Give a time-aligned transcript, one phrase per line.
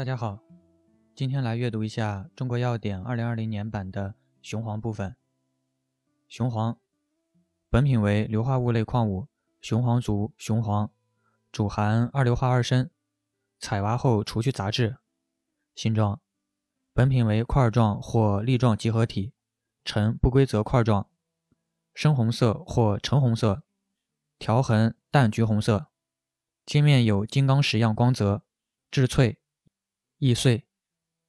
[0.00, 0.38] 大家好，
[1.14, 5.14] 今天来阅读一下《中国药典》二零二零年版的雄黄部分。
[6.26, 6.78] 雄黄，
[7.68, 9.28] 本品为硫化物类矿物
[9.60, 10.90] 雄黄族雄黄，
[11.52, 12.88] 主含二硫化二砷，
[13.58, 14.96] 采挖后除去杂质。
[15.74, 16.22] 形状，
[16.94, 19.34] 本品为块状或粒状集合体，
[19.84, 21.10] 呈不规则块状，
[21.94, 23.64] 深红色或橙红色，
[24.38, 25.88] 条痕淡橘红色，
[26.64, 28.42] 尖面有金刚石样光泽，
[28.90, 29.36] 质脆。
[30.20, 30.66] 易碎，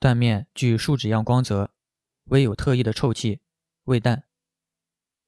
[0.00, 1.72] 断面具树脂样光泽，
[2.24, 3.40] 微有特异的臭气，
[3.84, 4.24] 味淡。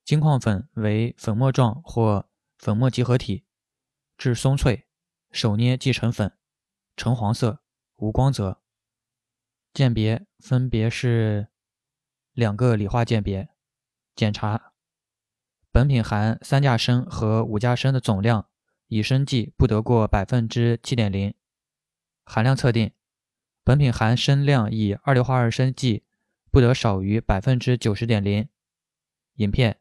[0.05, 3.45] 金矿粉为粉末状或粉末集合体，
[4.19, 4.89] 质松脆，
[5.31, 6.37] 手捏即成粉，
[6.97, 7.63] 橙黄色，
[7.95, 8.61] 无光泽。
[9.73, 11.47] 鉴别分别是
[12.33, 13.51] 两个理化鉴别。
[14.17, 14.73] 检查，
[15.71, 18.49] 本品含三价砷和五价砷的总量，
[18.89, 21.33] 以砷计不得过百分之七点零。
[22.25, 22.93] 含量测定。
[23.65, 26.05] 本品含砷量以二硫化二砷计
[26.51, 28.47] 不得少于百分之九十点零。
[29.37, 29.81] 饮片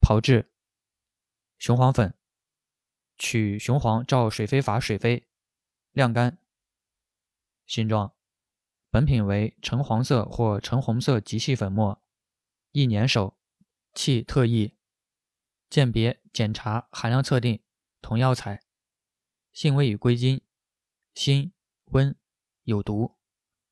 [0.00, 0.50] 炮制
[1.58, 2.14] 雄黄粉，
[3.18, 5.28] 取雄黄照水飞法水飞，
[5.92, 6.38] 晾干。
[7.66, 8.14] 形状
[8.90, 12.02] 本品为橙黄色或橙红色极细粉末，
[12.72, 13.38] 易粘手，
[13.92, 14.74] 气特异。
[15.68, 17.62] 鉴别检查含量测定
[18.00, 18.62] 同药材。
[19.52, 20.40] 性味与归经：
[21.12, 21.52] 辛、
[21.90, 22.16] 温，
[22.62, 23.17] 有毒。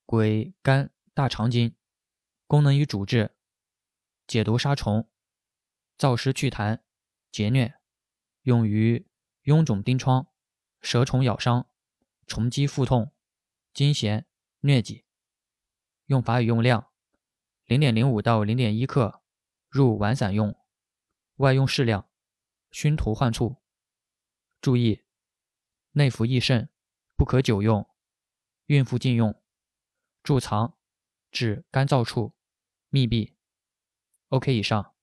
[0.07, 1.75] 归肝、大肠经，
[2.47, 3.35] 功能与主治：
[4.29, 5.11] 解毒杀虫、
[5.99, 6.81] 燥湿祛痰、
[7.33, 7.75] 结疟，
[8.43, 9.05] 用于
[9.43, 10.29] 臃肿疔疮、
[10.81, 11.69] 蛇虫咬伤、
[12.29, 13.13] 虫击腹痛、
[13.75, 14.25] 惊痫、
[14.63, 15.05] 疟疾。
[16.05, 16.93] 用法与用量：
[17.65, 19.25] 零点零五到零点一克，
[19.69, 20.57] 入丸散用，
[21.39, 22.09] 外用适量，
[22.71, 23.57] 熏涂患处。
[24.61, 25.03] 注意：
[25.91, 26.71] 内服易肾，
[27.17, 27.91] 不可久用，
[28.67, 29.43] 孕妇禁用。
[30.27, 30.77] 贮藏，
[31.31, 32.35] 至干燥处，
[32.89, 33.37] 密闭。
[34.31, 34.96] OK，以上。